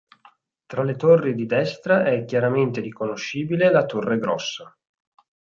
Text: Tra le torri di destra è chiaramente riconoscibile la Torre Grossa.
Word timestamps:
Tra 0.65 0.81
le 0.81 0.95
torri 0.95 1.35
di 1.35 1.45
destra 1.45 2.03
è 2.05 2.25
chiaramente 2.25 2.81
riconoscibile 2.81 3.69
la 3.69 3.85
Torre 3.85 4.17
Grossa. 4.17 4.75